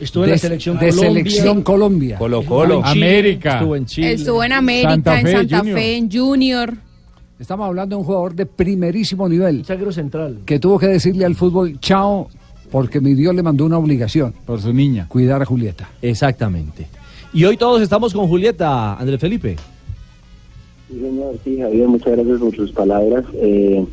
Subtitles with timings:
[0.00, 1.08] Estuvo en la selección de Colombia.
[1.12, 2.18] selección Colombia.
[2.18, 2.82] Colo Colo.
[2.84, 3.54] América.
[3.54, 4.12] Estuvo en Chile.
[4.12, 5.78] Estuvo en América, Santa en Fe, Santa Junior.
[5.78, 6.74] Fe, en Junior.
[7.38, 10.40] Estamos hablando de un jugador de primerísimo nivel Sagro Central.
[10.44, 12.28] que tuvo que decirle al fútbol chao
[12.70, 15.06] porque mi Dios le mandó una obligación, Por su niña.
[15.08, 15.90] cuidar a Julieta.
[16.02, 16.86] Exactamente.
[17.32, 19.56] Y hoy todos estamos con Julieta, Andrés Felipe.
[20.88, 23.24] Sí, señor, sí, Javier, muchas gracias por sus palabras.
[23.34, 23.84] Eh,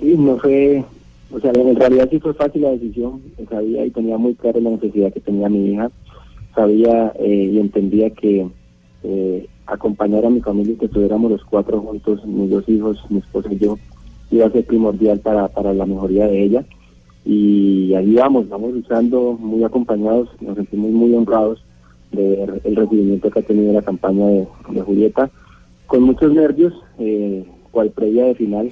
[0.00, 0.84] sí, no fue,
[1.30, 3.22] o sea, en realidad sí fue fácil la decisión.
[3.48, 5.90] Sabía y tenía muy clara la necesidad que tenía mi hija.
[6.54, 8.46] Sabía eh, y entendía que
[9.02, 13.18] eh, acompañar a mi familia y que estuviéramos los cuatro juntos, mis dos hijos, mi
[13.18, 13.78] esposa y yo,
[14.30, 16.64] iba a ser primordial para, para la mejoría de ella.
[17.24, 21.64] Y ahí vamos, vamos luchando muy acompañados, nos sentimos muy honrados
[22.12, 25.30] de ver el recibimiento que ha tenido la campaña de, de Julieta
[25.86, 28.70] con muchos nervios, eh, cual previa de final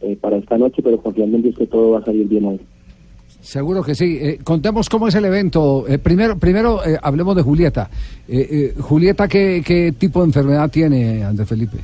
[0.00, 2.60] eh, para esta noche, pero confiando en Dios que todo va a salir bien hoy.
[3.40, 4.18] Seguro que sí.
[4.20, 5.86] Eh, contemos cómo es el evento.
[5.88, 7.88] Eh, primero, primero eh, hablemos de Julieta.
[8.78, 11.78] Julieta, ¿qué, ¿qué tipo de enfermedad tiene, Andrés Felipe?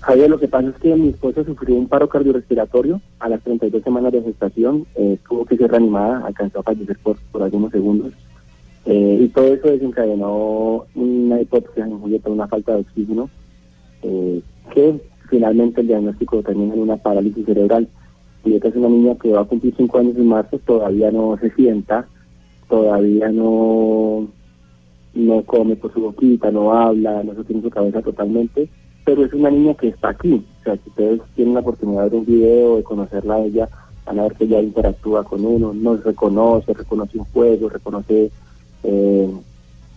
[0.00, 3.82] Javier, lo que pasa es que mi esposa sufrió un paro cardiorrespiratorio a las 32
[3.82, 8.12] semanas de gestación, eh, tuvo que ser reanimada, alcanzó a fallecer por, por algunos segundos.
[8.90, 13.28] Y todo eso desencadenó una hipótesis en Julieta, una falta de oxígeno,
[14.00, 14.98] que
[15.28, 17.88] finalmente el diagnóstico termina en una parálisis cerebral.
[18.42, 21.50] Julieta es una niña que va a cumplir cinco años en marzo, todavía no se
[21.50, 22.06] sienta,
[22.68, 24.28] todavía no,
[25.14, 28.68] no come por su boquita, no habla, no sostiene su cabeza totalmente,
[29.04, 30.44] pero es una niña que está aquí.
[30.60, 33.68] O sea, si ustedes tienen la oportunidad de ver un video, de conocerla a ella,
[34.06, 38.30] van a ver que ella interactúa con uno, nos reconoce, reconoce un juego, reconoce
[38.84, 39.30] eh,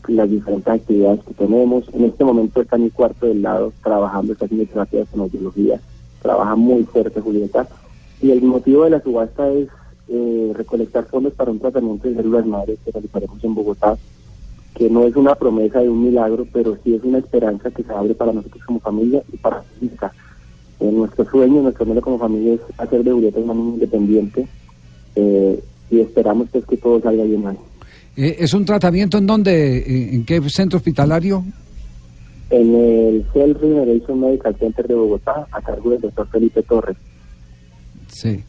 [0.07, 1.85] las diferentes actividades que tenemos.
[1.93, 5.79] En este momento está mi cuarto del lado trabajando, está haciendo terapia de fonoaudiología,
[6.21, 7.67] trabaja muy fuerte Julieta.
[8.21, 9.67] Y el motivo de la subasta es
[10.07, 13.97] eh, recolectar fondos para un tratamiento de células madres que realizaremos en Bogotá,
[14.75, 17.93] que no es una promesa de un milagro, pero sí es una esperanza que se
[17.93, 20.11] abre para nosotros como familia y para la.
[20.79, 24.47] Eh, nuestro sueño, nuestro anhelo como familia es hacer de Julieta una niña independiente
[25.15, 27.57] eh, y esperamos pues que todo salga bien ahí.
[28.17, 29.77] Eh, ¿Es un tratamiento en dónde?
[29.79, 31.43] Eh, ¿En qué centro hospitalario?
[32.49, 36.97] En el Cell Regeneration Medical Center de Bogotá, a cargo del doctor Felipe Torres.
[38.11, 38.43] Sí.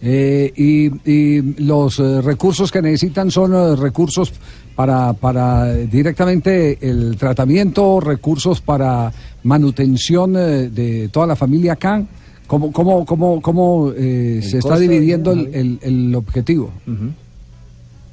[0.00, 4.32] Eh, y, y los eh, recursos que necesitan son eh, recursos
[4.76, 9.10] para, para directamente el tratamiento, recursos para
[9.42, 12.04] manutención eh, de toda la familia acá.
[12.46, 16.70] ¿Cómo, cómo, cómo, cómo eh, se está dividiendo el- el objetivo?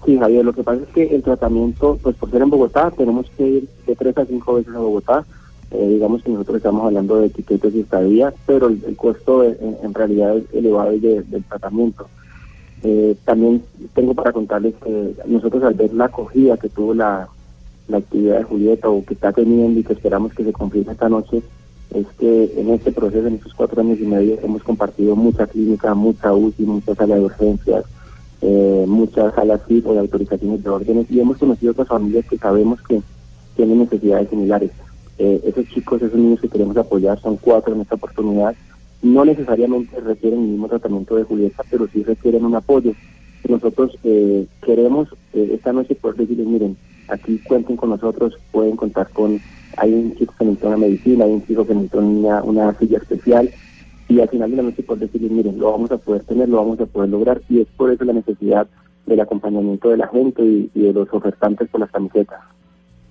[0.05, 3.25] Sí, Javier, lo que pasa es que el tratamiento, pues por ser en Bogotá, tenemos
[3.35, 5.25] que ir de tres a cinco veces a Bogotá.
[5.71, 9.77] Eh, digamos que nosotros estamos hablando de etiquetas y estadía, pero el, costo eh, en,
[9.83, 12.07] en realidad es elevado de- del tratamiento.
[12.83, 13.63] Eh, también
[13.95, 17.27] tengo para contarles que nosotros al ver la acogida que tuvo la,
[17.87, 21.09] la actividad de Julieta o que está teniendo y que esperamos que se confirme esta
[21.09, 21.41] noche,
[21.95, 25.95] es que en este proceso, en estos cuatro años y medio, hemos compartido mucha clínica,
[25.95, 27.85] mucha UCI, mucha sala de urgencias,
[28.41, 32.81] eh, muchas salas tipo de autorizaciones de órdenes y hemos conocido otras familias que sabemos
[32.81, 33.01] que
[33.55, 34.71] tienen necesidades similares.
[35.17, 38.55] Eh, esos chicos, esos niños que queremos apoyar, son cuatro en esta oportunidad,
[39.01, 42.93] no necesariamente requieren el mismo tratamiento de Julieta, pero sí requieren un apoyo.
[43.47, 49.09] Nosotros eh, queremos eh, esta noche poder decirles, miren, aquí cuenten con nosotros, pueden contar
[49.09, 49.39] con,
[49.77, 52.97] hay un chico que necesita una medicina, hay un chico que necesita una, una silla
[52.97, 53.49] especial,
[54.07, 56.57] y al final de la noche poder decirles, miren, lo vamos a poder tener, lo
[56.57, 58.67] vamos a poder lograr, y es por eso la necesidad
[59.05, 62.39] del acompañamiento de la gente y, y de los ofertantes por las camisetas.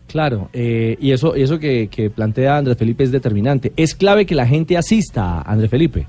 [0.07, 3.73] Claro, eh, y eso, eso que, que plantea Andrés Felipe es determinante.
[3.77, 6.07] Es clave que la gente asista, Andrés Felipe.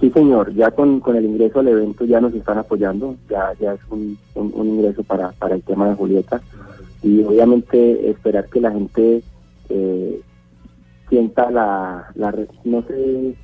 [0.00, 3.74] Sí, señor, ya con, con el ingreso al evento ya nos están apoyando, ya, ya
[3.74, 6.40] es un, un, un ingreso para, para el tema de Julieta
[7.02, 9.22] y obviamente esperar que la gente
[9.68, 10.20] eh,
[11.10, 12.06] sienta la,
[12.64, 13.34] no sé,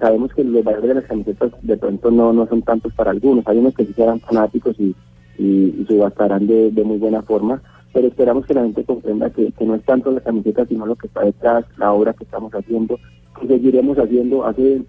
[0.00, 3.46] sabemos que los valores de las camisetas de pronto no, no son tantos para algunos,
[3.46, 4.94] hay unos que sí serán fanáticos y,
[5.38, 9.50] y, y subastarán de, de muy buena forma, pero esperamos que la gente comprenda que,
[9.52, 12.52] que no es tanto la camiseta, sino lo que está detrás, la obra que estamos
[12.52, 12.98] haciendo,
[13.40, 14.44] que seguiremos haciendo.
[14.44, 14.82] Hace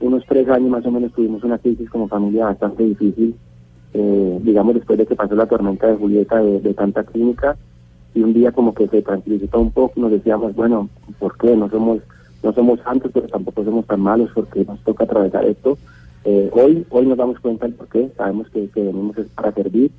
[0.00, 3.34] unos tres años más o menos tuvimos una crisis como familia bastante difícil,
[3.94, 7.56] eh, digamos después de que pasó la tormenta de Julieta de, de tanta clínica,
[8.14, 10.88] y un día como que se tranquilizó un poco nos decíamos, bueno,
[11.18, 11.54] ¿por qué?
[11.54, 12.00] No somos
[12.42, 15.78] no somos santos, pero tampoco somos tan malos porque nos toca atravesar esto.
[16.24, 19.90] Eh, hoy hoy nos damos cuenta del por qué, sabemos que, venimos es para servir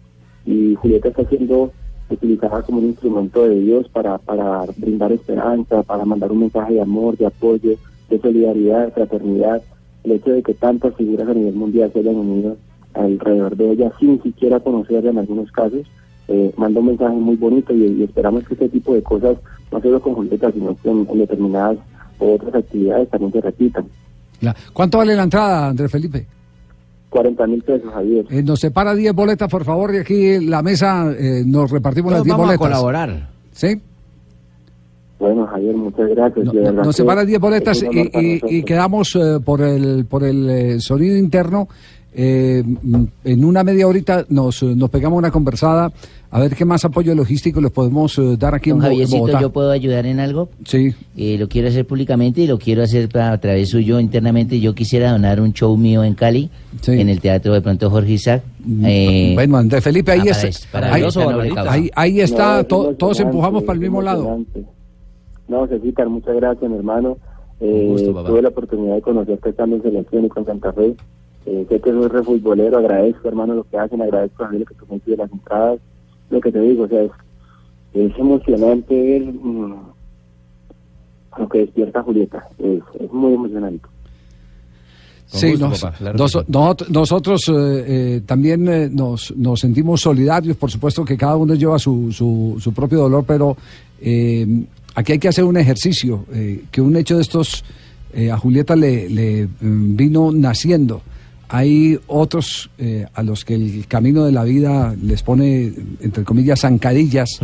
[0.46, 1.72] y Julieta está siendo
[2.10, 6.82] utilizada como un instrumento de Dios para, para brindar esperanza, para mandar un mensaje de
[6.82, 7.76] amor, de apoyo,
[8.10, 9.62] de solidaridad, de fraternidad.
[10.04, 12.58] El hecho de que tantas figuras a nivel mundial se hayan unido
[12.94, 15.88] alrededor de ella sin siquiera conocerla en algunos casos,
[16.28, 19.38] eh, manda un mensaje muy bonito y, esperamos que este tipo de cosas,
[19.72, 21.78] no solo con Julieta, sino que en, determinadas
[22.30, 23.86] otras actividades también se repitan.
[24.74, 26.26] ¿Cuánto vale la entrada, Andrés Felipe?
[27.10, 28.26] 40 mil pesos, Javier.
[28.30, 32.24] Eh, nos separa 10 boletas, por favor, y aquí la mesa eh, nos repartimos las
[32.24, 32.60] 10 boletas.
[32.60, 33.30] Vamos a colaborar.
[33.52, 33.82] ¿Sí?
[35.20, 36.54] Bueno, Javier, muchas gracias.
[36.74, 41.68] nos separa 10 boletas y, quedamos eh, por el, por el sonido interno
[42.14, 42.64] eh,
[43.24, 45.92] en una media horita nos, nos pegamos una conversada
[46.34, 49.70] a ver qué más apoyo logístico les podemos eh, dar aquí en Javiercito, ¿yo puedo
[49.70, 50.48] ayudar en algo?
[50.64, 50.96] Sí.
[51.18, 54.58] Eh, lo quiero hacer públicamente y lo quiero hacer a través suyo internamente.
[54.62, 56.50] Yo quisiera donar un show mío en Cali,
[56.88, 58.44] en el Teatro de Pronto Jorge Isaac.
[58.64, 60.94] Mm, eh, bueno, Andrés Felipe, ahí, está,
[61.96, 64.40] ahí, está, todos empujamos para el mismo lado.
[65.50, 67.18] No, Cecitar, muchas gracias, mi hermano.
[67.60, 70.96] tuve la oportunidad de conocerte estando en selección y con Santa Fe.
[71.46, 74.86] Eh, sé que soy refutbolero, agradezco, hermano, lo que hacen, agradezco a lo que tú
[74.86, 75.80] consigues las entradas.
[76.30, 77.12] Lo que te digo, o sea, es,
[78.18, 79.76] emocionante ver mm,
[81.38, 82.48] lo que despierta Julieta.
[82.60, 83.88] Es, es muy emocionante.
[85.34, 85.54] Sí,
[86.90, 87.54] nosotros eh,
[87.88, 92.58] eh, también eh, nos, nos sentimos solidarios, por supuesto que cada uno lleva su, su,
[92.60, 93.56] su propio dolor, pero
[94.94, 96.26] aquí hay que hacer un ejercicio,
[96.70, 97.64] que un hecho de estos
[98.30, 101.02] a Julieta le, le mm, vino naciendo
[101.54, 106.62] hay otros eh, a los que el camino de la vida les pone, entre comillas,
[106.62, 107.40] zancadillas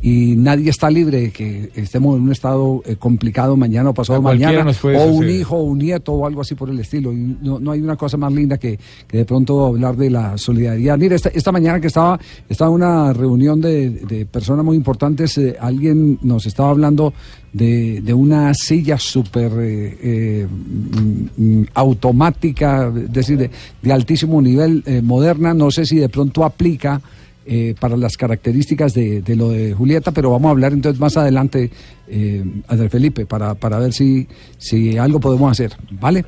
[0.00, 4.22] y nadie está libre de que estemos en un estado eh, complicado mañana o pasado
[4.22, 7.12] mañana, o un hijo o un nieto o algo así por el estilo.
[7.12, 8.78] Y no, hay una cosa más linda que,
[9.10, 10.96] de pronto hablar de la solidaridad.
[10.98, 12.18] Mire, esta, esta mañana que estaba,
[12.48, 17.12] estaba en una reunión de, personas muy importantes, eh, alguien nos estaba hablando
[17.52, 20.46] de, de una silla súper eh,
[21.36, 23.50] mm, automática, es decir, de,
[23.82, 27.00] de altísimo nivel, moderna, no sé si de pronto aplica
[27.48, 31.70] eh, para las características de, lo de Julieta, pero vamos a hablar entonces más adelante,
[32.06, 34.28] eh, Andrés Felipe, para, para ver si,
[34.58, 36.26] si algo podemos hacer, ¿vale?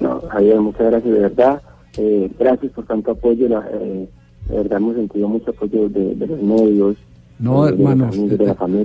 [0.00, 1.62] No, Javier, muchas gracias, de verdad.
[1.96, 4.08] Eh, gracias por tanto apoyo, eh,
[4.48, 6.96] de verdad hemos sentido mucho apoyo de, de los medios,
[7.38, 8.10] no, hermano.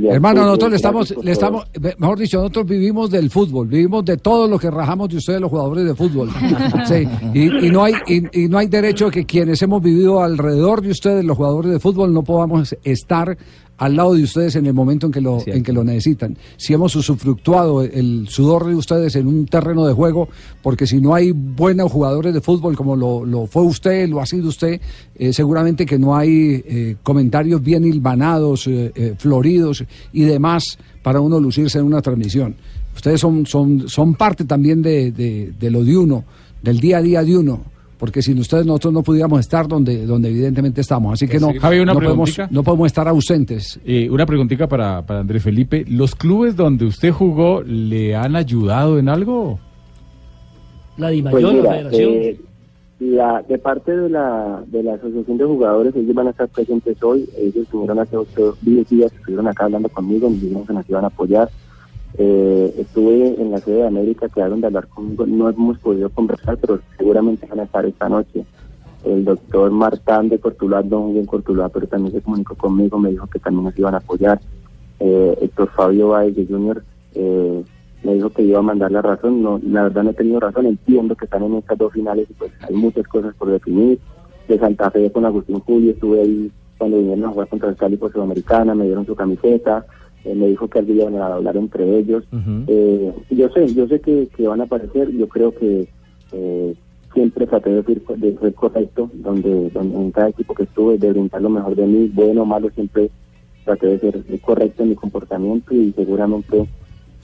[0.10, 1.66] hermano, nosotros le estamos, le estamos,
[1.98, 5.50] mejor dicho, nosotros vivimos del fútbol, vivimos de todo lo que rajamos de ustedes, los
[5.50, 6.30] jugadores de fútbol.
[6.86, 11.26] sí, y, no hay, y, no hay derecho que quienes hemos vivido alrededor de ustedes,
[11.26, 13.38] los jugadores de fútbol, no podamos estar
[13.78, 16.38] al lado de ustedes en el momento en que lo, en que lo necesitan.
[16.58, 20.30] Si hemos usufructuado el sudor de ustedes en un terreno de juego,
[20.62, 24.50] porque si no hay buenos jugadores de fútbol como lo, fue usted, lo ha sido
[24.50, 24.80] usted,
[25.16, 31.40] eh, seguramente que no hay eh, comentarios bien hilvanados, eh, floridos y demás para uno
[31.40, 32.56] lucirse en una transmisión.
[32.96, 36.24] Ustedes son, son, son parte también de, de lo de uno,
[36.62, 37.73] del día a día de uno
[38.04, 41.14] porque sin ustedes nosotros no pudiéramos estar donde, donde evidentemente estamos.
[41.14, 43.80] Así que no, no, podemos, no podemos estar ausentes.
[43.86, 45.86] Eh, una preguntita para, para Andrés Felipe.
[45.88, 49.58] ¿Los clubes donde usted jugó le han ayudado en algo?
[50.98, 52.12] La DIMAYOR, pues la Federación.
[52.12, 52.42] Eh,
[53.00, 57.02] la, de parte de la, de la Asociación de Jugadores, ellos van a estar presentes
[57.02, 57.30] hoy.
[57.38, 58.18] Ellos estuvieron hace
[58.64, 61.50] 10 días, estuvieron acá hablando conmigo, nos dijeron que nos iban a apoyar.
[62.18, 66.58] Eh, estuve en la sede de América, quedaron de hablar conmigo, no hemos podido conversar,
[66.58, 68.46] pero seguramente van a estar esta noche.
[69.04, 73.28] El doctor Martán de Cortuluá, don bien Cortuluá, pero también se comunicó conmigo, me dijo
[73.28, 74.40] que también nos iban a apoyar.
[75.00, 76.84] Eh, Héctor Fabio Valle Jr.
[77.16, 77.64] Eh,
[78.04, 80.66] me dijo que iba a mandar la razón, no, la verdad no he tenido razón,
[80.68, 84.00] entiendo que están en estas dos finales y pues hay muchas cosas por definir.
[84.48, 87.96] De Santa Fe con Agustín Julio, estuve ahí cuando vinieron a jugar contra el Cali
[87.96, 89.86] por Sudamericana, me dieron su camiseta,
[90.26, 92.24] eh, me dijo que alguien iban a hablar entre ellos.
[92.68, 95.88] eh, yo sé, yo sé que, que, van a aparecer, yo creo que
[96.32, 96.76] eh,
[97.14, 101.12] siempre traté de ser, de ser correcto, donde, donde, en cada equipo que estuve, de
[101.12, 103.10] brindar lo mejor de mí, bueno o malo, siempre
[103.66, 106.68] traté de ser correcto en mi comportamiento y seguramente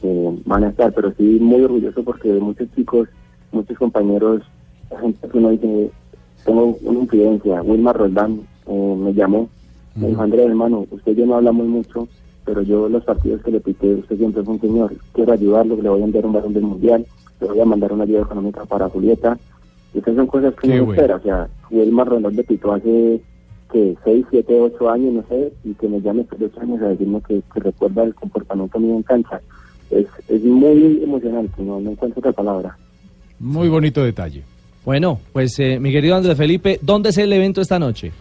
[0.03, 3.09] eh, van a estar, pero sí muy orgulloso porque muchos chicos,
[3.51, 4.41] muchos compañeros,
[4.91, 5.91] la gente que uno dice,
[6.45, 9.49] tengo una influencia, Wilmar Roldán eh, me llamó,
[9.95, 12.07] me dijo, Andrés, hermano, usted y yo no hablamos mucho,
[12.49, 15.87] pero yo los partidos que le pité, usted siempre fue un señor, quiero ayudarlo, le
[15.87, 17.05] voy a enviar un balón del mundial,
[17.39, 19.37] le voy a mandar una ayuda económica para Julieta.
[19.93, 23.21] Y estas son cosas que no espera, o sea, Wilmar Ronald de pitó hace
[23.71, 26.87] que 6, 7, 8 años, no sé, y que me llame por 8 años a
[26.87, 29.39] decirme que, recuerda el comportamiento mío en cancha.
[29.91, 32.75] Es, es muy emocionante, no, no encuentro otra palabra.
[33.37, 34.41] Muy bonito detalle.
[34.83, 38.11] Bueno, pues eh, mi querido Andrés Felipe, ¿dónde es el evento esta noche?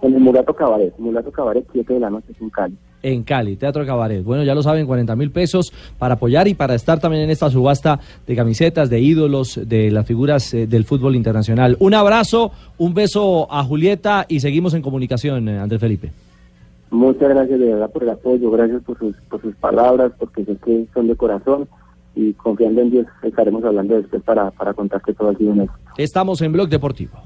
[0.00, 2.78] En el Mulato Cabaret, Mulato Cabaret, 7 de la noche en Cali.
[3.02, 4.24] En Cali, Teatro Cabaret.
[4.24, 7.50] Bueno, ya lo saben, 40 mil pesos para apoyar y para estar también en esta
[7.50, 11.76] subasta de camisetas, de ídolos, de las figuras eh, del fútbol internacional.
[11.80, 16.12] Un abrazo, un beso a Julieta y seguimos en comunicación, eh, Andrés Felipe.
[16.90, 20.56] Muchas gracias de verdad por el apoyo, gracias por sus, por sus palabras, porque sé
[20.62, 21.66] que son de corazón
[22.14, 25.62] y confiando en Dios estaremos hablando después para, para contar que todo ha sido un
[25.62, 25.80] éxito.
[25.96, 27.22] Estamos en Blog Deportivo.